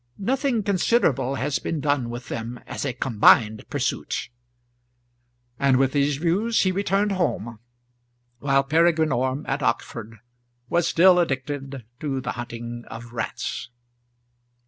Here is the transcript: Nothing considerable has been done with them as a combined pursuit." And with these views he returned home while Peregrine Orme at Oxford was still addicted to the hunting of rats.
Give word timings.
Nothing 0.17 0.63
considerable 0.63 1.35
has 1.35 1.59
been 1.59 1.79
done 1.79 2.09
with 2.09 2.27
them 2.27 2.59
as 2.65 2.85
a 2.85 2.93
combined 2.93 3.69
pursuit." 3.69 4.29
And 5.59 5.77
with 5.77 5.91
these 5.91 6.17
views 6.17 6.63
he 6.63 6.71
returned 6.71 7.11
home 7.11 7.59
while 8.39 8.63
Peregrine 8.63 9.11
Orme 9.11 9.45
at 9.47 9.61
Oxford 9.61 10.17
was 10.69 10.87
still 10.87 11.19
addicted 11.19 11.85
to 11.99 12.19
the 12.19 12.31
hunting 12.31 12.83
of 12.87 13.13
rats. 13.13 13.69